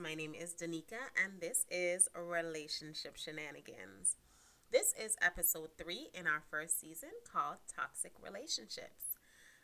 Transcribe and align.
My 0.00 0.14
name 0.14 0.32
is 0.34 0.54
Danica, 0.54 1.12
and 1.22 1.38
this 1.38 1.66
is 1.70 2.08
Relationship 2.16 3.18
Shenanigans. 3.18 4.16
This 4.70 4.94
is 4.98 5.14
episode 5.20 5.68
three 5.76 6.08
in 6.14 6.26
our 6.26 6.42
first 6.50 6.80
season 6.80 7.10
called 7.30 7.58
Toxic 7.68 8.12
Relationships. 8.24 9.18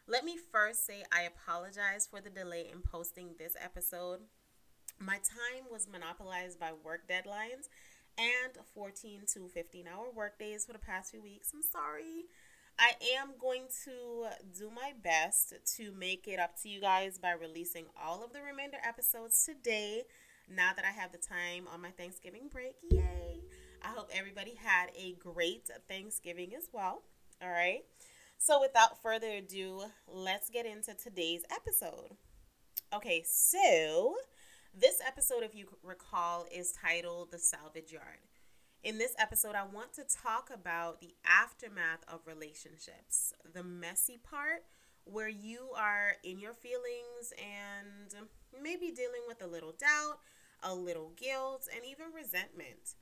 Let 0.06 0.26
me 0.26 0.36
first 0.36 0.86
say 0.86 1.04
I 1.10 1.22
apologize 1.22 2.06
for 2.06 2.20
the 2.20 2.28
delay 2.28 2.68
in 2.70 2.82
posting 2.82 3.30
this 3.38 3.56
episode. 3.58 4.20
My 5.00 5.14
time 5.14 5.64
was 5.72 5.88
monopolized 5.88 6.60
by 6.60 6.72
work 6.84 7.08
deadlines 7.08 7.70
and 8.18 8.58
14 8.74 9.22
to 9.32 9.48
15 9.48 9.86
hour 9.88 10.08
workdays 10.14 10.66
for 10.66 10.74
the 10.74 10.78
past 10.78 11.12
few 11.12 11.22
weeks. 11.22 11.50
I'm 11.54 11.62
sorry. 11.62 12.26
I 12.78 12.92
am 13.18 13.32
going 13.40 13.64
to 13.84 14.26
do 14.56 14.70
my 14.70 14.92
best 15.02 15.52
to 15.76 15.92
make 15.92 16.28
it 16.28 16.38
up 16.38 16.54
to 16.62 16.68
you 16.68 16.80
guys 16.80 17.18
by 17.18 17.32
releasing 17.32 17.86
all 18.00 18.24
of 18.24 18.32
the 18.32 18.40
remainder 18.40 18.78
episodes 18.86 19.44
today. 19.44 20.04
Now 20.48 20.70
that 20.76 20.84
I 20.84 20.92
have 20.92 21.10
the 21.10 21.18
time 21.18 21.66
on 21.72 21.82
my 21.82 21.90
Thanksgiving 21.90 22.48
break, 22.50 22.76
yay! 22.88 23.40
I 23.82 23.88
hope 23.88 24.10
everybody 24.12 24.54
had 24.54 24.90
a 24.96 25.14
great 25.14 25.68
Thanksgiving 25.88 26.54
as 26.56 26.68
well. 26.72 27.02
All 27.42 27.50
right. 27.50 27.80
So, 28.38 28.60
without 28.60 29.02
further 29.02 29.30
ado, 29.30 29.82
let's 30.06 30.48
get 30.48 30.64
into 30.64 30.94
today's 30.94 31.42
episode. 31.50 32.16
Okay, 32.94 33.24
so 33.26 34.14
this 34.72 35.00
episode, 35.04 35.42
if 35.42 35.54
you 35.54 35.66
recall, 35.82 36.46
is 36.54 36.72
titled 36.72 37.32
The 37.32 37.38
Salvage 37.38 37.90
Yard. 37.90 38.27
In 38.84 38.96
this 38.96 39.14
episode, 39.18 39.56
I 39.56 39.64
want 39.64 39.92
to 39.94 40.04
talk 40.04 40.50
about 40.54 41.00
the 41.00 41.14
aftermath 41.26 42.04
of 42.06 42.20
relationships, 42.26 43.32
the 43.52 43.64
messy 43.64 44.18
part 44.22 44.62
where 45.04 45.28
you 45.28 45.70
are 45.76 46.12
in 46.22 46.38
your 46.38 46.54
feelings 46.54 47.32
and 47.36 48.14
maybe 48.62 48.92
dealing 48.92 49.22
with 49.26 49.42
a 49.42 49.48
little 49.48 49.72
doubt, 49.72 50.20
a 50.62 50.72
little 50.72 51.10
guilt, 51.16 51.68
and 51.74 51.84
even 51.84 52.14
resentment. 52.14 52.94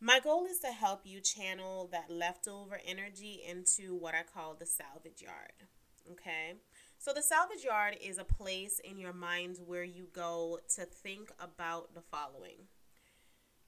My 0.00 0.20
goal 0.20 0.46
is 0.46 0.58
to 0.60 0.68
help 0.68 1.02
you 1.04 1.20
channel 1.20 1.90
that 1.92 2.10
leftover 2.10 2.80
energy 2.86 3.42
into 3.46 3.94
what 3.94 4.14
I 4.14 4.22
call 4.22 4.54
the 4.54 4.64
salvage 4.64 5.20
yard. 5.20 5.68
Okay? 6.10 6.54
So, 6.98 7.12
the 7.12 7.22
salvage 7.22 7.62
yard 7.62 7.98
is 8.02 8.16
a 8.16 8.24
place 8.24 8.80
in 8.82 8.98
your 8.98 9.12
mind 9.12 9.58
where 9.66 9.84
you 9.84 10.06
go 10.14 10.60
to 10.76 10.86
think 10.86 11.30
about 11.38 11.94
the 11.94 12.00
following 12.00 12.68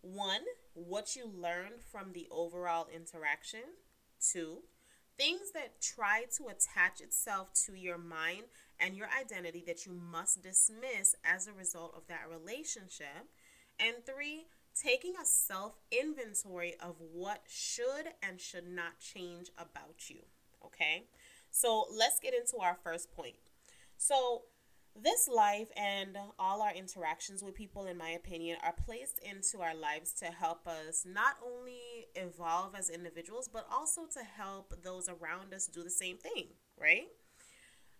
one, 0.03 0.43
what 0.75 1.17
you 1.17 1.27
learned 1.27 1.83
from 1.91 2.13
the 2.13 2.29
overall 2.31 2.87
interaction. 2.95 3.61
Two, 4.21 4.59
things 5.17 5.53
that 5.53 5.81
try 5.81 6.25
to 6.37 6.49
attach 6.49 7.01
itself 7.01 7.53
to 7.67 7.75
your 7.75 7.99
mind 7.99 8.43
and 8.79 8.97
your 8.97 9.09
identity 9.19 9.63
that 9.67 9.87
you 9.87 9.93
must 9.93 10.43
dismiss 10.43 11.15
as 11.25 11.47
a 11.47 11.53
result 11.53 11.95
of 11.97 12.07
that 12.09 12.27
relationship. 12.31 13.31
And 13.79 14.05
three, 14.05 14.47
taking 14.81 15.15
a 15.21 15.25
self 15.25 15.79
inventory 15.91 16.75
of 16.81 16.97
what 16.99 17.43
should 17.49 18.09
and 18.23 18.41
should 18.41 18.67
not 18.69 19.01
change 19.01 19.51
about 19.59 20.09
you. 20.09 20.21
Okay, 20.65 21.05
so 21.51 21.87
let's 21.97 22.21
get 22.21 22.35
into 22.35 22.59
our 22.59 22.77
first 22.83 23.13
point. 23.13 23.37
So, 23.97 24.43
this 25.01 25.27
life 25.29 25.71
and 25.77 26.19
all 26.39 26.61
our 26.61 26.75
interactions 26.75 27.43
with 27.43 27.55
people, 27.55 27.87
in 27.87 27.97
my 27.97 28.11
opinion, 28.11 28.59
are 28.63 28.75
placed 28.87 29.19
into 29.21 29.63
our 29.63 29.75
lives 29.75 30.13
to 30.15 30.27
help 30.27 30.67
us 30.67 31.07
not 31.07 31.37
only 31.45 32.07
evolve 32.15 32.75
as 32.77 32.91
individuals, 32.91 33.49
but 33.49 33.67
also 33.73 34.03
to 34.13 34.21
help 34.21 34.75
those 34.83 35.09
around 35.09 35.55
us 35.55 35.67
do 35.67 35.83
the 35.83 35.91
same 35.91 36.19
thing, 36.19 36.49
right? 36.79 37.09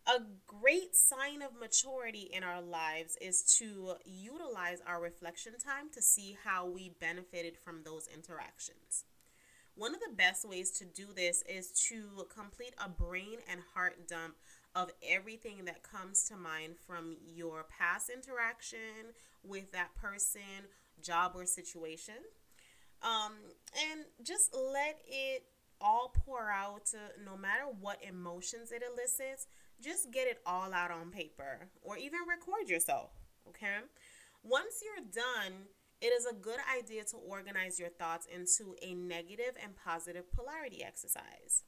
A 0.07 0.21
great 0.47 0.97
sign 0.97 1.43
of 1.43 1.59
maturity 1.59 2.29
in 2.33 2.43
our 2.43 2.61
lives 2.61 3.17
is 3.21 3.43
to 3.59 3.95
utilize 4.05 4.83
our 4.87 5.01
reflection 5.01 5.53
time 5.65 5.89
to 5.95 6.03
see 6.03 6.37
how 6.45 6.67
we 6.67 6.93
benefited 7.01 7.57
from 7.57 7.85
those 7.85 8.09
interactions. 8.13 9.05
One 9.75 9.95
of 9.95 10.01
the 10.01 10.15
best 10.15 10.47
ways 10.47 10.71
to 10.73 10.85
do 10.85 11.07
this 11.15 11.43
is 11.49 11.71
to 11.89 12.27
complete 12.35 12.75
a 12.85 12.89
brain 12.89 13.39
and 13.51 13.61
heart 13.75 14.07
dump 14.09 14.35
of 14.75 14.91
everything 15.07 15.65
that 15.67 15.83
comes 15.83 16.25
to 16.25 16.37
mind 16.37 16.75
from 16.87 17.17
your 17.27 17.65
past 17.65 18.11
interaction 18.11 19.13
with 19.43 19.73
that 19.73 19.95
person, 19.95 20.69
job, 21.03 21.33
or 21.35 21.45
situation. 21.45 22.15
Um, 23.03 23.33
and 23.91 24.05
just 24.23 24.55
let 24.55 25.01
it 25.07 25.45
all 25.81 26.13
pour 26.25 26.51
out, 26.51 26.91
uh, 26.95 27.21
no 27.25 27.37
matter 27.37 27.65
what 27.81 27.99
emotions 28.03 28.71
it 28.71 28.83
elicits, 28.83 29.47
just 29.83 30.13
get 30.13 30.29
it 30.29 30.39
all 30.47 30.73
out 30.73 30.93
on 30.93 31.11
paper 31.11 31.69
or 31.83 31.97
even 31.97 32.21
record 32.29 32.69
yourself. 32.69 33.11
Okay. 33.49 33.79
Once 34.45 34.83
you're 34.83 35.05
done, 35.13 35.67
it 36.01 36.07
is 36.07 36.27
a 36.27 36.35
good 36.35 36.59
idea 36.77 37.05
to 37.05 37.17
organize 37.17 37.79
your 37.79 37.89
thoughts 37.89 38.27
into 38.27 38.75
a 38.83 38.95
negative 38.95 39.55
and 39.63 39.75
positive 39.77 40.33
polarity 40.33 40.83
exercise. 40.85 41.65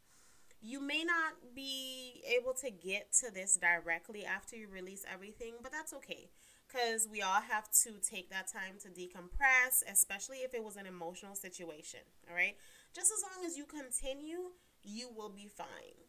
You 0.64 0.80
may 0.80 1.04
not 1.04 1.54
be 1.54 2.22
able 2.26 2.54
to 2.54 2.70
get 2.70 3.12
to 3.20 3.30
this 3.30 3.58
directly 3.58 4.25
after 4.25 4.56
you 4.56 4.66
release 4.72 5.04
everything, 5.12 5.56
but 5.62 5.70
that's 5.70 5.92
okay 5.92 6.30
because 6.66 7.06
we 7.12 7.20
all 7.20 7.42
have 7.42 7.70
to 7.84 7.92
take 8.00 8.30
that 8.30 8.48
time 8.48 8.76
to 8.82 8.88
decompress, 8.88 9.82
especially 9.91 10.38
if 10.38 10.54
it 10.54 10.64
was 10.64 10.76
an 10.76 10.86
emotional 10.86 11.34
situation. 11.34 12.00
All 12.30 12.34
right. 12.34 12.56
Just 12.94 13.12
as 13.12 13.22
long 13.22 13.44
as 13.44 13.58
you 13.58 13.66
continue, 13.66 14.52
you 14.82 15.10
will 15.14 15.28
be 15.28 15.48
fine. 15.54 16.00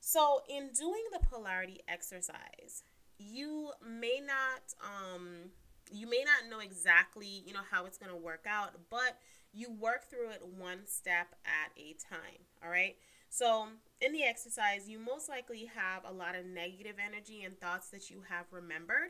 So, 0.00 0.42
in 0.48 0.70
doing 0.78 1.02
the 1.12 1.20
polarity 1.30 1.80
exercise, 1.88 2.82
you 3.18 3.70
may 3.86 4.20
not 4.24 4.62
um 4.82 5.50
you 5.92 6.08
may 6.08 6.24
not 6.24 6.50
know 6.50 6.60
exactly, 6.60 7.42
you 7.46 7.52
know, 7.52 7.60
how 7.70 7.84
it's 7.84 7.98
going 7.98 8.10
to 8.10 8.16
work 8.16 8.46
out, 8.48 8.70
but 8.90 9.18
you 9.52 9.70
work 9.70 10.08
through 10.08 10.30
it 10.30 10.42
one 10.58 10.86
step 10.86 11.34
at 11.44 11.70
a 11.76 11.94
time, 12.08 12.40
all 12.64 12.70
right? 12.70 12.96
So, 13.32 13.68
in 14.02 14.12
the 14.12 14.24
exercise, 14.24 14.90
you 14.90 14.98
most 14.98 15.26
likely 15.26 15.64
have 15.74 16.02
a 16.04 16.12
lot 16.12 16.34
of 16.34 16.44
negative 16.44 16.96
energy 17.02 17.44
and 17.44 17.58
thoughts 17.58 17.88
that 17.88 18.10
you 18.10 18.24
have 18.28 18.44
remembered. 18.50 19.08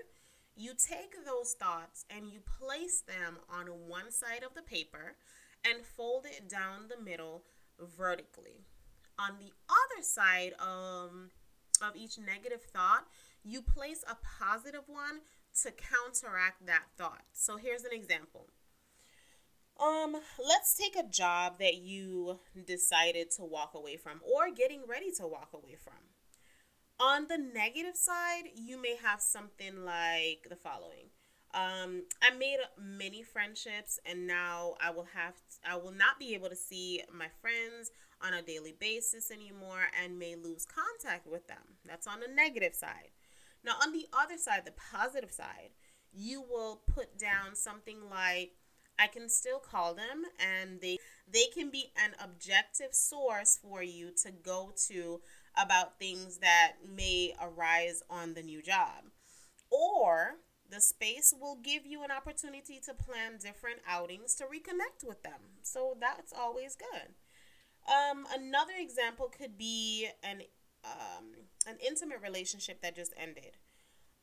You 0.55 0.75
take 0.79 1.25
those 1.27 1.55
thoughts 1.59 2.05
and 2.09 2.31
you 2.31 2.39
place 2.39 3.01
them 3.01 3.39
on 3.51 3.67
one 3.67 4.13
side 4.13 4.45
of 4.47 4.55
the 4.55 4.63
paper 4.63 5.17
and 5.65 5.85
fold 5.85 6.27
it 6.27 6.49
down 6.49 6.87
the 6.89 7.03
middle 7.03 7.43
vertically. 7.81 8.63
On 9.19 9.33
the 9.41 9.51
other 9.69 10.03
side 10.05 10.53
of, 10.61 11.11
of 11.83 11.97
each 11.97 12.17
negative 12.17 12.63
thought, 12.63 13.09
you 13.43 13.61
place 13.61 14.05
a 14.09 14.17
positive 14.39 14.85
one 14.87 15.23
to 15.65 15.73
counteract 15.73 16.65
that 16.67 16.85
thought. 16.97 17.25
So, 17.33 17.57
here's 17.57 17.83
an 17.83 17.93
example 17.93 18.47
um, 19.83 20.17
let's 20.39 20.75
take 20.75 20.97
a 20.97 21.09
job 21.09 21.59
that 21.59 21.77
you 21.77 22.39
decided 22.67 23.31
to 23.33 23.43
walk 23.43 23.73
away 23.75 23.97
from 23.97 24.21
or 24.23 24.55
getting 24.55 24.83
ready 24.89 25.11
to 25.19 25.27
walk 25.27 25.51
away 25.53 25.77
from. 25.83 25.95
On 27.01 27.27
the 27.29 27.39
negative 27.39 27.97
side, 27.97 28.45
you 28.55 28.81
may 28.81 28.97
have 29.03 29.21
something 29.21 29.85
like 29.85 30.47
the 30.49 30.57
following. 30.57 31.11
Um, 31.53 32.05
I 32.23 32.35
made 32.39 32.59
many 32.81 33.23
friendships 33.23 33.99
and 34.07 34.27
now 34.27 34.75
I 34.81 34.91
will 34.91 35.09
have 35.15 35.35
I 35.69 35.77
will 35.77 35.93
not 35.93 36.19
be 36.19 36.33
able 36.35 36.49
to 36.49 36.57
see 36.57 37.03
my 37.13 37.27
friends 37.41 37.91
on 38.25 38.33
a 38.33 38.41
daily 38.41 38.75
basis 38.79 39.31
anymore 39.31 39.89
and 40.03 40.19
may 40.19 40.37
lose 40.37 40.65
contact 40.65 41.27
with 41.27 41.49
them. 41.49 41.77
That's 41.85 42.07
on 42.07 42.21
the 42.21 42.33
negative 42.33 42.75
side. 42.75 43.11
Now 43.65 43.73
on 43.83 43.93
the 43.93 44.07
other 44.13 44.39
side, 44.39 44.63
the 44.65 44.73
positive 44.95 45.33
side, 45.33 45.71
you 46.15 46.41
will 46.41 46.83
put 46.95 47.19
down 47.19 47.55
something 47.55 47.99
like 48.09 48.53
I 48.99 49.07
can 49.07 49.29
still 49.29 49.59
call 49.59 49.95
them 49.95 50.25
and 50.39 50.81
they 50.81 50.99
they 51.31 51.47
can 51.55 51.71
be 51.71 51.93
an 51.97 52.13
objective 52.23 52.93
source 52.93 53.59
for 53.63 53.83
you 53.83 54.11
to 54.23 54.31
go 54.31 54.73
to 54.89 55.21
about 55.57 55.99
things 55.99 56.39
that 56.39 56.73
may 56.87 57.35
arise 57.41 58.03
on 58.09 58.35
the 58.35 58.43
new 58.43 58.63
job. 58.63 59.05
Or 59.71 60.37
the 60.71 60.81
space 60.81 61.35
will 61.39 61.57
give 61.57 61.87
you 61.87 62.03
an 62.03 62.11
opportunity 62.11 62.81
to 62.87 62.95
plan 62.95 63.39
different 63.41 63.81
outings 63.89 64.35
to 64.37 64.45
reconnect 64.45 65.07
with 65.07 65.23
them. 65.23 65.59
So 65.63 65.97
that's 66.01 66.33
always 66.33 66.77
good. 66.77 67.15
Um, 67.87 68.27
another 68.35 68.75
example 68.79 69.31
could 69.37 69.59
be 69.59 70.09
an 70.23 70.43
um, 70.85 71.27
an 71.67 71.77
intimate 71.87 72.21
relationship 72.23 72.83
that 72.83 72.97
just 72.97 73.13
ended. 73.17 73.57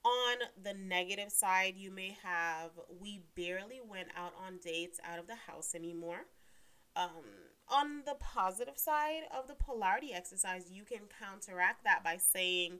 On 0.06 0.38
the 0.64 0.74
negative 0.74 1.32
side, 1.32 1.76
you 1.78 1.92
may 1.92 2.18
have 2.24 2.72
we 3.02 3.22
barely 3.36 3.82
went 3.86 4.08
out 4.16 4.34
on 4.46 4.58
dates 4.64 5.00
out 5.04 5.20
of 5.20 5.28
the 5.28 5.36
house 5.36 5.76
anymore. 5.76 6.26
Um, 6.96 7.26
on 7.68 8.04
the 8.06 8.16
positive 8.20 8.78
side 8.78 9.24
of 9.38 9.48
the 9.48 9.56
polarity 9.56 10.14
exercise, 10.14 10.72
you 10.72 10.84
can 10.84 11.02
counteract 11.20 11.84
that 11.84 12.04
by 12.04 12.18
saying, 12.18 12.80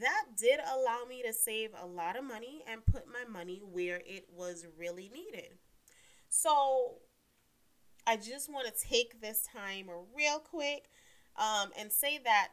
that 0.00 0.24
did 0.38 0.60
allow 0.60 1.04
me 1.06 1.22
to 1.22 1.32
save 1.32 1.70
a 1.80 1.86
lot 1.86 2.16
of 2.16 2.24
money 2.24 2.62
and 2.66 2.86
put 2.86 3.04
my 3.06 3.30
money 3.30 3.60
where 3.70 4.00
it 4.06 4.26
was 4.34 4.66
really 4.78 5.10
needed. 5.12 5.58
So, 6.30 7.00
I 8.06 8.16
just 8.16 8.50
want 8.50 8.66
to 8.66 8.88
take 8.88 9.20
this 9.20 9.46
time 9.52 9.88
real 10.16 10.38
quick 10.38 10.90
um, 11.36 11.70
and 11.78 11.92
say 11.92 12.18
that 12.24 12.48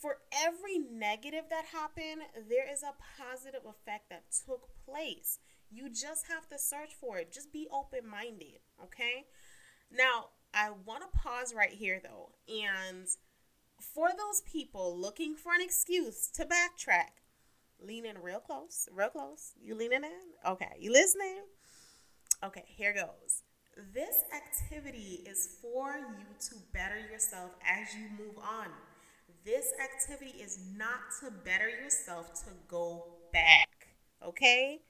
for 0.00 0.18
every 0.32 0.78
negative 0.78 1.44
that 1.50 1.66
happened, 1.72 2.22
there 2.48 2.70
is 2.70 2.82
a 2.82 2.94
positive 3.20 3.62
effect 3.66 4.10
that 4.10 4.24
took 4.46 4.68
place. 4.84 5.38
You 5.70 5.90
just 5.90 6.26
have 6.28 6.48
to 6.48 6.58
search 6.58 6.94
for 6.98 7.18
it. 7.18 7.32
Just 7.32 7.52
be 7.52 7.68
open 7.72 8.08
minded, 8.08 8.60
okay? 8.82 9.26
Now, 9.90 10.26
I 10.54 10.70
want 10.86 11.02
to 11.02 11.18
pause 11.18 11.54
right 11.54 11.72
here 11.72 12.00
though. 12.02 12.32
And 12.48 13.06
for 13.80 14.08
those 14.08 14.42
people 14.42 14.96
looking 14.98 15.34
for 15.34 15.52
an 15.52 15.60
excuse 15.60 16.30
to 16.32 16.44
backtrack, 16.44 17.22
lean 17.80 18.06
in 18.06 18.18
real 18.18 18.40
close, 18.40 18.88
real 18.92 19.10
close. 19.10 19.52
You 19.60 19.74
leaning 19.74 20.04
in? 20.04 20.50
Okay. 20.50 20.72
You 20.78 20.92
listening? 20.92 21.42
Okay, 22.44 22.64
here 22.66 22.94
goes. 22.94 23.42
This 23.94 24.24
activity 24.34 25.24
is 25.26 25.56
for 25.62 25.98
you 25.98 26.24
to 26.48 26.54
better 26.72 26.98
yourself 26.98 27.52
as 27.64 27.94
you 27.94 28.08
move 28.18 28.36
on. 28.38 28.66
This 29.48 29.72
activity 29.82 30.42
is 30.42 30.58
not 30.76 31.00
to 31.20 31.30
better 31.30 31.70
yourself 31.70 32.34
to 32.44 32.50
go 32.68 33.06
back. 33.32 33.88
Okay? 34.22 34.80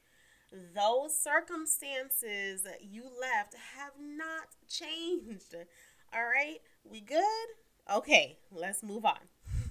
Those 0.74 1.16
circumstances 1.16 2.66
you 2.80 3.04
left 3.04 3.54
have 3.76 3.92
not 4.00 4.48
changed. 4.68 5.54
All 6.12 6.24
right? 6.24 6.58
We 6.82 7.00
good? 7.00 7.46
Okay, 7.94 8.38
let's 8.50 8.82
move 8.82 9.04
on. 9.04 9.20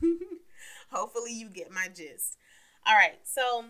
Hopefully, 0.89 1.33
you 1.33 1.49
get 1.49 1.69
my 1.69 1.89
gist. 1.93 2.37
All 2.87 2.95
right, 2.95 3.19
so 3.25 3.65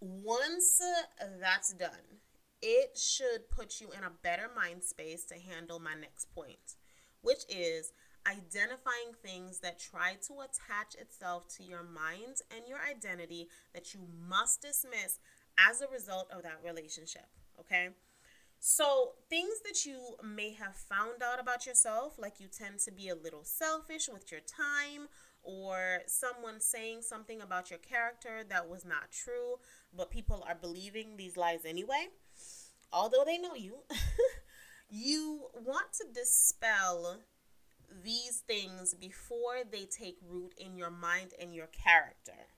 once 0.00 0.80
uh, 1.20 1.26
that's 1.42 1.74
done, 1.74 2.20
it 2.62 2.96
should 2.96 3.50
put 3.50 3.82
you 3.82 3.88
in 3.94 4.02
a 4.02 4.12
better 4.22 4.48
mind 4.56 4.82
space 4.82 5.26
to 5.26 5.34
handle 5.34 5.78
my 5.78 5.94
next 5.94 6.34
point, 6.34 6.76
which 7.20 7.44
is 7.50 7.92
identifying 8.26 9.14
things 9.22 9.58
that 9.60 9.78
try 9.78 10.16
to 10.26 10.34
attach 10.40 10.94
itself 10.98 11.48
to 11.56 11.62
your 11.62 11.82
mind 11.82 12.42
and 12.54 12.68
your 12.68 12.78
identity 12.80 13.48
that 13.74 13.94
you 13.94 14.00
must 14.28 14.62
dismiss 14.62 15.18
as 15.58 15.80
a 15.80 15.88
result 15.88 16.28
of 16.30 16.42
that 16.42 16.60
relationship. 16.64 17.26
Okay. 17.58 17.90
So, 18.64 19.14
things 19.28 19.54
that 19.64 19.84
you 19.84 19.98
may 20.22 20.52
have 20.52 20.76
found 20.76 21.20
out 21.20 21.40
about 21.40 21.66
yourself, 21.66 22.16
like 22.16 22.38
you 22.38 22.46
tend 22.46 22.78
to 22.80 22.92
be 22.92 23.08
a 23.08 23.14
little 23.16 23.42
selfish 23.42 24.08
with 24.08 24.30
your 24.30 24.40
time, 24.40 25.08
or 25.42 26.02
someone 26.06 26.60
saying 26.60 27.02
something 27.02 27.40
about 27.40 27.70
your 27.70 27.80
character 27.80 28.44
that 28.48 28.68
was 28.68 28.84
not 28.84 29.10
true, 29.10 29.56
but 29.96 30.10
people 30.10 30.44
are 30.48 30.54
believing 30.54 31.16
these 31.16 31.36
lies 31.36 31.64
anyway, 31.64 32.06
although 32.92 33.24
they 33.26 33.38
know 33.38 33.54
you, 33.54 33.78
you 34.88 35.40
want 35.54 35.92
to 35.94 36.04
dispel 36.14 37.18
these 38.04 38.42
things 38.46 38.94
before 38.94 39.62
they 39.70 39.84
take 39.84 40.18
root 40.26 40.54
in 40.58 40.76
your 40.76 40.90
mind 40.90 41.32
and 41.40 41.54
your 41.54 41.68
character. 41.68 42.48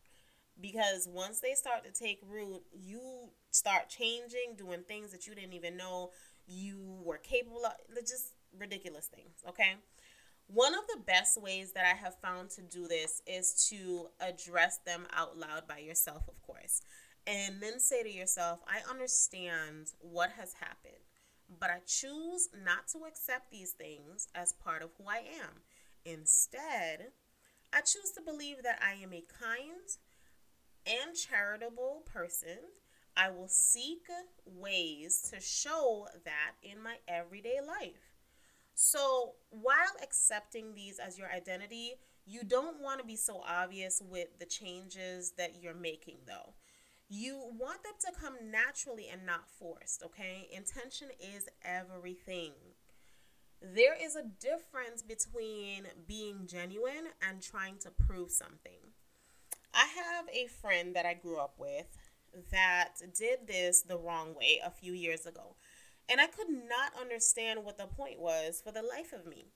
Because 0.61 1.09
once 1.11 1.41
they 1.41 1.55
start 1.55 1.85
to 1.85 1.91
take 1.91 2.21
root, 2.29 2.63
you 2.73 3.31
start 3.51 3.89
changing, 3.89 4.55
doing 4.57 4.83
things 4.87 5.11
that 5.11 5.27
you 5.27 5.35
didn't 5.35 5.53
even 5.53 5.77
know 5.77 6.11
you 6.47 6.99
were 7.03 7.19
capable 7.19 7.65
of. 7.65 7.73
Just 8.07 8.35
ridiculous 8.57 9.07
things, 9.07 9.43
okay? 9.49 9.75
One 10.47 10.75
of 10.75 10.87
the 10.89 11.01
best 11.05 11.41
ways 11.41 11.73
that 11.73 11.85
I 11.85 11.97
have 11.97 12.17
found 12.21 12.51
to 12.51 12.63
do 12.63 12.87
this 12.87 13.23
is 13.27 13.67
to 13.71 14.09
address 14.21 14.79
them 14.85 15.07
out 15.13 15.39
loud 15.39 15.67
by 15.67 15.79
yourself, 15.79 16.29
of 16.29 16.41
course. 16.43 16.83
And 17.27 17.61
then 17.61 17.81
say 17.81 18.03
to 18.03 18.11
yourself, 18.11 18.61
I 18.69 18.89
understand 18.89 19.93
what 20.01 20.31
has 20.39 20.53
happened 20.61 21.03
but 21.61 21.71
I 21.71 21.81
choose 21.87 22.49
not 22.65 22.89
to 22.89 23.07
accept 23.07 23.51
these 23.51 23.73
things 23.73 24.29
as 24.35 24.53
part 24.53 24.83
of 24.83 24.91
who 24.99 25.09
I 25.09 25.19
am. 25.19 25.63
Instead, 26.05 27.13
I 27.73 27.81
choose 27.81 28.11
to 28.15 28.23
believe 28.23 28.63
that 28.63 28.81
I 28.83 29.03
am 29.03 29.13
a 29.13 29.25
kind 29.41 29.89
and 30.87 31.17
charitable 31.17 32.05
person. 32.13 32.59
I 33.17 33.31
will 33.31 33.49
seek 33.49 34.07
ways 34.45 35.21
to 35.31 35.41
show 35.41 36.09
that 36.25 36.53
in 36.63 36.83
my 36.83 36.97
everyday 37.09 37.61
life. 37.67 38.15
So, 38.75 39.35
while 39.51 39.95
accepting 40.03 40.75
these 40.75 40.99
as 40.99 41.17
your 41.17 41.31
identity, 41.31 41.93
you 42.27 42.43
don't 42.43 42.81
want 42.81 43.01
to 43.01 43.07
be 43.07 43.17
so 43.17 43.43
obvious 43.47 44.03
with 44.05 44.39
the 44.41 44.47
changes 44.47 45.33
that 45.39 45.63
you're 45.63 45.75
making, 45.75 46.17
though. 46.27 46.55
You 47.09 47.39
want 47.59 47.83
them 47.83 47.93
to 48.01 48.21
come 48.21 48.51
naturally 48.51 49.09
and 49.13 49.27
not 49.27 49.49
forced, 49.59 50.03
okay? 50.05 50.49
Intention 50.53 51.09
is 51.21 51.49
everything. 51.63 52.53
There 53.61 53.95
is 54.01 54.17
a 54.17 54.31
difference 54.41 55.03
between 55.03 55.87
being 56.07 56.47
genuine 56.47 57.09
and 57.27 57.43
trying 57.43 57.79
to 57.79 57.91
prove 57.91 58.31
something. 58.31 58.93
I 59.73 59.87
have 59.87 60.27
a 60.33 60.47
friend 60.47 60.95
that 60.97 61.07
I 61.07 61.15
grew 61.15 61.39
up 61.39 61.55
with 61.59 61.87
that 62.51 62.95
did 63.17 63.47
this 63.47 63.83
the 63.83 63.99
wrong 63.99 64.35
way 64.35 64.61
a 64.65 64.71
few 64.71 64.93
years 64.93 65.27
ago, 65.27 65.57
and 66.09 66.21
I 66.21 66.27
could 66.27 66.49
not 66.49 66.93
understand 67.01 67.65
what 67.65 67.79
the 67.79 67.87
point 67.87 68.19
was 68.19 68.61
for 68.65 68.73
the 68.73 68.83
life 68.83 69.13
of 69.13 69.27
me. 69.27 69.47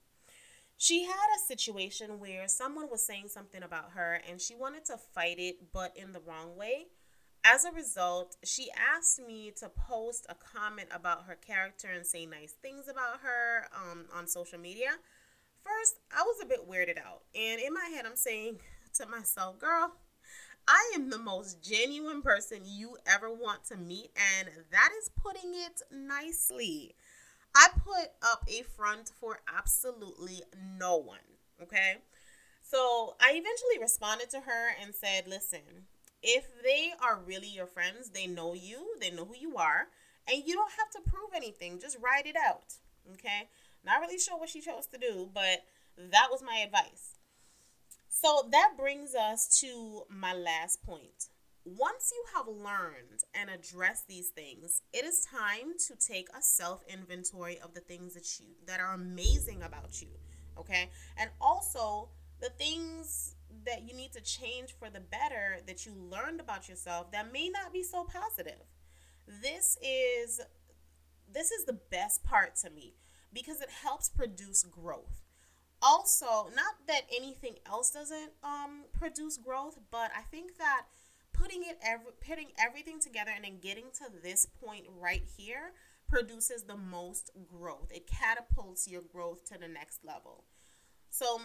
She 0.77 1.05
had 1.05 1.13
a 1.37 1.47
situation 1.47 2.21
where 2.21 2.47
someone 2.47 2.89
was 2.89 3.05
saying 3.05 3.29
something 3.29 3.63
about 3.63 3.93
her 3.95 4.21
and 4.29 4.41
she 4.41 4.55
wanted 4.55 4.85
to 4.87 4.97
fight 4.97 5.39
it, 5.39 5.73
but 5.73 5.97
in 5.97 6.13
the 6.13 6.21
wrong 6.21 6.57
way. 6.57 6.87
As 7.51 7.65
a 7.65 7.73
result, 7.73 8.37
she 8.45 8.69
asked 8.77 9.27
me 9.27 9.51
to 9.57 9.71
post 9.71 10.27
a 10.29 10.35
comment 10.35 10.91
about 10.93 11.25
her 11.25 11.35
character 11.35 11.89
and 11.89 12.05
say 12.05 12.27
nice 12.27 12.53
things 12.53 12.89
about 12.89 13.21
her 13.23 13.69
um, 13.75 14.05
on 14.15 14.27
social 14.27 14.59
media. 14.59 14.91
First, 15.65 15.99
I 16.15 16.23
was 16.25 16.37
a 16.43 16.47
bit 16.47 16.69
weirded 16.69 16.99
out. 16.99 17.23
And 17.35 17.59
in 17.59 17.73
my 17.73 17.89
head, 17.95 18.05
I'm 18.05 18.17
saying 18.17 18.59
to 18.97 19.07
myself, 19.07 19.59
girl, 19.59 19.95
I 20.69 20.93
am 20.95 21.09
the 21.09 21.19
most 21.19 21.63
genuine 21.63 22.21
person 22.21 22.61
you 22.67 22.99
ever 23.07 23.31
want 23.31 23.65
to 23.69 23.79
meet. 23.79 24.11
And 24.37 24.51
that 24.71 24.91
is 25.01 25.11
putting 25.17 25.55
it 25.55 25.81
nicely. 25.91 26.97
I 27.57 27.69
put 27.83 28.11
up 28.23 28.45
a 28.47 28.63
front 28.77 29.11
for 29.19 29.41
absolutely 29.57 30.43
no 30.79 30.99
one. 30.99 31.19
Okay. 31.63 31.97
So 32.61 33.17
I 33.23 33.31
eventually 33.31 33.81
responded 33.81 34.29
to 34.31 34.41
her 34.41 34.69
and 34.83 34.95
said, 34.95 35.27
listen, 35.27 35.87
if 36.23 36.47
they 36.63 36.93
are 37.03 37.21
really 37.25 37.49
your 37.49 37.67
friends, 37.67 38.11
they 38.11 38.27
know 38.27 38.55
you, 38.55 38.95
they 39.01 39.11
know 39.11 39.25
who 39.25 39.37
you 39.37 39.57
are, 39.57 39.89
and 40.29 40.43
you 40.45 40.55
don't 40.55 40.73
have 40.79 40.91
to 40.91 41.11
prove 41.11 41.31
anything. 41.35 41.79
Just 41.81 41.99
write 42.01 42.27
it 42.27 42.37
out. 42.37 42.75
Okay? 43.13 43.49
Not 43.85 44.01
really 44.01 44.19
sure 44.19 44.39
what 44.39 44.49
she 44.49 44.61
chose 44.61 44.87
to 44.87 44.99
do, 44.99 45.31
but 45.33 45.65
that 45.97 46.29
was 46.31 46.43
my 46.43 46.63
advice. 46.65 47.15
So 48.09 48.49
that 48.51 48.73
brings 48.77 49.15
us 49.15 49.61
to 49.61 50.03
my 50.09 50.35
last 50.35 50.83
point. 50.83 51.29
Once 51.65 52.11
you 52.13 52.25
have 52.35 52.49
learned 52.49 53.23
and 53.35 53.51
addressed 53.51 54.09
these 54.09 54.31
things, 54.31 54.83
it 54.93 55.05
is 55.05 55.27
time 55.31 55.75
to 55.87 55.95
take 55.95 56.29
a 56.31 56.41
self 56.41 56.83
inventory 56.89 57.61
of 57.61 57.75
the 57.75 57.81
things 57.81 58.15
that 58.15 58.41
you 58.41 58.47
that 58.67 58.81
are 58.81 58.95
amazing 58.95 59.63
about 59.63 60.01
you, 60.01 60.09
okay? 60.59 60.89
And 61.19 61.31
also 61.41 62.09
the 62.41 62.49
things 62.51 63.35
that 63.67 63.83
you 63.83 63.95
need 63.95 64.13
to 64.13 64.21
change 64.21 64.75
for 64.79 64.91
the 64.91 65.01
better 65.01 65.59
that 65.67 65.87
you 65.87 65.93
learned 65.95 66.41
about 66.41 66.69
yourself 66.69 67.11
that 67.13 67.33
may 67.33 67.49
not 67.49 67.73
be 67.73 67.83
so 67.83 68.05
positive. 68.05 68.63
This 69.27 69.77
is 69.83 70.41
this 71.31 71.51
is 71.51 71.67
the 71.67 71.79
best 71.91 72.25
part 72.25 72.57
to 72.57 72.71
me 72.71 72.95
because 73.33 73.61
it 73.61 73.69
helps 73.83 74.09
produce 74.09 74.63
growth. 74.63 75.23
Also, 75.81 76.51
not 76.57 76.75
that 76.87 77.03
anything 77.15 77.57
else 77.67 77.91
doesn't 77.91 78.33
um, 78.43 78.85
produce 78.99 79.37
growth, 79.37 79.79
but 79.91 80.11
I 80.17 80.23
think 80.23 80.57
that 80.57 80.87
putting 81.33 81.63
it 81.63 81.79
every, 81.83 82.13
putting 82.27 82.49
everything 82.59 82.99
together 83.01 83.31
and 83.35 83.45
then 83.45 83.59
getting 83.61 83.85
to 83.99 84.07
this 84.23 84.47
point 84.47 84.87
right 84.99 85.23
here 85.37 85.73
produces 86.09 86.65
the 86.65 86.77
most 86.77 87.31
growth. 87.47 87.93
It 87.95 88.09
catapults 88.09 88.89
your 88.89 89.03
growth 89.03 89.45
to 89.53 89.59
the 89.59 89.69
next 89.69 90.05
level. 90.05 90.45
So 91.11 91.41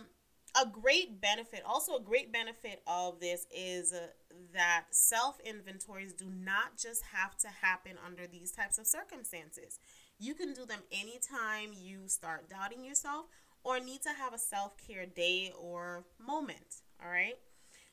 a 0.55 0.67
great 0.67 1.19
benefit, 1.19 1.63
also 1.65 1.95
a 1.95 2.01
great 2.01 2.31
benefit 2.31 2.81
of 2.85 3.19
this 3.19 3.47
is 3.55 3.91
uh, 3.91 4.07
that 4.53 4.85
self 4.91 5.39
inventories 5.43 6.13
do 6.13 6.25
not 6.25 6.77
just 6.77 7.03
have 7.11 7.37
to 7.37 7.47
happen 7.47 7.93
under 8.05 8.27
these 8.27 8.51
types 8.51 8.77
of 8.77 8.85
circumstances. 8.85 9.79
You 10.19 10.35
can 10.35 10.53
do 10.53 10.65
them 10.65 10.81
anytime 10.91 11.71
you 11.75 12.07
start 12.07 12.49
doubting 12.49 12.85
yourself 12.85 13.25
or 13.63 13.79
need 13.79 14.01
to 14.03 14.09
have 14.09 14.33
a 14.33 14.37
self 14.37 14.73
care 14.77 15.05
day 15.05 15.51
or 15.59 16.05
moment. 16.19 16.81
All 17.03 17.09
right. 17.09 17.37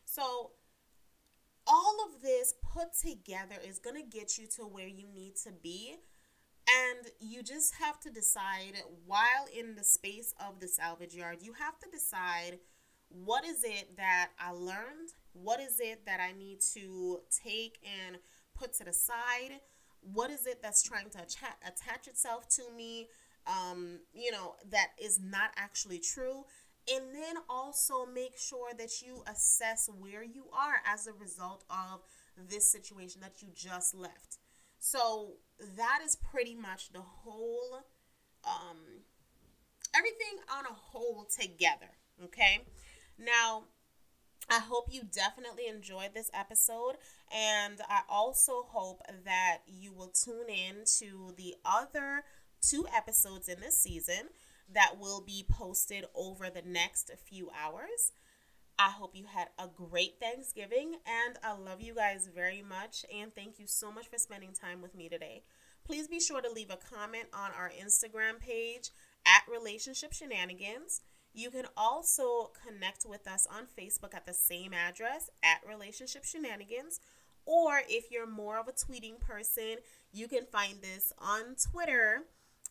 So, 0.05 0.51
all 1.67 1.97
of 2.07 2.21
this 2.21 2.55
put 2.63 2.89
together 2.95 3.57
is 3.67 3.79
going 3.79 3.97
to 3.97 4.19
get 4.19 4.39
you 4.39 4.47
to 4.57 4.63
where 4.63 4.89
you 4.89 5.07
need 5.15 5.37
to 5.45 5.51
be 5.63 5.97
and 6.71 7.07
you 7.21 7.43
just 7.43 7.75
have 7.77 7.99
to 8.01 8.11
decide 8.11 8.83
while 9.07 9.47
in 9.57 9.75
the 9.75 9.85
space 9.85 10.35
of 10.41 10.61
the 10.61 10.69
salvage 10.69 11.15
yard, 11.15 11.39
you 11.43 11.55
have 11.55 11.79
to 11.81 11.89
decide 11.91 12.59
what 13.09 13.45
is 13.45 13.65
it 13.65 13.97
that 13.97 14.31
I 14.39 14.53
learned? 14.53 15.11
What 15.33 15.61
is 15.61 15.81
it 15.81 16.07
that 16.07 16.21
I 16.21 16.33
need 16.37 16.61
to 16.75 17.21
take 17.45 17.79
and 17.85 18.19
put 18.55 18.75
to 18.75 18.85
the 18.85 18.93
side? 18.93 19.61
What 20.01 20.31
is 20.31 20.47
it 20.47 20.63
that's 20.63 20.83
trying 20.83 21.11
to 21.11 21.19
attach, 21.19 21.37
attach 21.67 22.07
itself 22.07 22.49
to 22.51 22.63
me? 22.77 23.09
Um, 23.47 24.01
you 24.13 24.31
know, 24.31 24.55
that 24.71 24.91
is 25.03 25.19
not 25.21 25.51
actually 25.57 25.99
true. 25.99 26.45
And 26.93 27.15
then 27.15 27.37
also 27.49 28.07
make 28.07 28.39
sure 28.39 28.71
that 28.79 29.03
you 29.03 29.23
assess 29.31 29.89
where 29.99 30.23
you 30.23 30.47
are 30.53 30.81
as 30.87 31.07
a 31.07 31.13
result 31.13 31.65
of 31.69 32.01
this 32.49 32.71
situation 32.71 33.21
that 33.21 33.43
you 33.43 33.49
just 33.55 33.95
left. 33.95 34.40
So 34.81 35.35
that 35.77 36.01
is 36.05 36.17
pretty 36.17 36.55
much 36.55 36.91
the 36.93 37.03
whole, 37.03 37.85
um, 38.45 38.79
everything 39.95 40.41
on 40.53 40.65
a 40.65 40.75
whole 40.75 41.27
together. 41.27 41.91
Okay. 42.25 42.63
Now, 43.19 43.65
I 44.49 44.59
hope 44.59 44.89
you 44.91 45.03
definitely 45.05 45.69
enjoyed 45.69 46.15
this 46.15 46.31
episode, 46.35 46.97
and 47.33 47.81
I 47.89 48.01
also 48.09 48.65
hope 48.69 49.03
that 49.25 49.59
you 49.67 49.93
will 49.93 50.09
tune 50.09 50.49
in 50.49 50.85
to 50.99 51.35
the 51.37 51.55
other 51.65 52.25
two 52.61 52.87
episodes 52.95 53.49
in 53.49 53.61
this 53.61 53.79
season 53.79 54.31
that 54.73 54.99
will 54.99 55.21
be 55.21 55.45
posted 55.49 56.07
over 56.15 56.51
the 56.51 56.63
next 56.63 57.11
few 57.29 57.51
hours. 57.51 58.13
I 58.83 58.89
hope 58.89 59.15
you 59.15 59.27
had 59.27 59.49
a 59.59 59.67
great 59.69 60.15
Thanksgiving 60.19 60.95
and 61.05 61.39
I 61.45 61.53
love 61.53 61.83
you 61.83 61.95
guys 61.95 62.31
very 62.35 62.63
much 62.63 63.05
and 63.15 63.31
thank 63.35 63.59
you 63.59 63.67
so 63.67 63.93
much 63.93 64.09
for 64.09 64.17
spending 64.17 64.55
time 64.55 64.81
with 64.81 64.95
me 64.95 65.11
today. 65.11 65.43
Please 65.85 66.09
be 66.09 66.19
sure 66.19 66.41
to 66.41 66.51
leave 66.51 66.71
a 66.71 66.79
comment 66.79 67.27
on 67.35 67.51
our 67.51 67.71
Instagram 67.79 68.41
page 68.41 68.89
at 69.27 69.43
Relationship 69.53 70.15
Shenanigans. 70.15 71.03
You 71.35 71.51
can 71.51 71.67
also 71.77 72.53
connect 72.67 73.05
with 73.07 73.29
us 73.29 73.47
on 73.55 73.67
Facebook 73.79 74.15
at 74.15 74.25
the 74.25 74.33
same 74.33 74.73
address 74.73 75.29
at 75.43 75.61
Relationship 75.69 76.25
Shenanigans. 76.25 77.01
Or 77.45 77.83
if 77.87 78.11
you're 78.11 78.27
more 78.27 78.59
of 78.59 78.67
a 78.67 78.73
tweeting 78.73 79.21
person, 79.21 79.77
you 80.11 80.27
can 80.27 80.47
find 80.47 80.81
this 80.81 81.13
on 81.19 81.55
Twitter, 81.71 82.23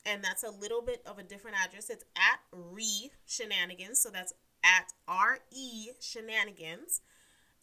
and 0.07 0.23
that's 0.23 0.43
a 0.43 0.49
little 0.49 0.81
bit 0.81 1.03
of 1.05 1.19
a 1.19 1.23
different 1.23 1.57
address. 1.63 1.91
It's 1.91 2.05
at 2.15 2.39
Re 2.51 3.11
Shenanigans, 3.27 3.99
so 3.99 4.09
that's 4.09 4.33
at 4.63 4.93
RE 5.07 5.91
Shenanigans. 5.99 7.01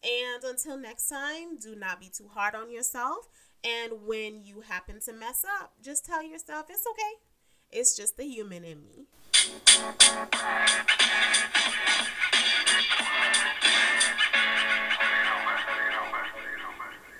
And 0.03 0.43
until 0.43 0.77
next 0.77 1.09
time, 1.09 1.57
do 1.57 1.75
not 1.75 1.99
be 1.99 2.09
too 2.09 2.29
hard 2.33 2.55
on 2.55 2.71
yourself. 2.71 3.27
And 3.63 4.05
when 4.05 4.43
you 4.43 4.61
happen 4.61 4.99
to 5.05 5.13
mess 5.13 5.43
up, 5.59 5.73
just 5.81 6.05
tell 6.05 6.23
yourself 6.23 6.67
it's 6.69 6.85
okay. 6.87 7.13
It's 7.71 7.95
just 7.97 8.17
the 8.17 8.25
human 8.25 8.63
in 8.63 8.83
me. 8.83 9.07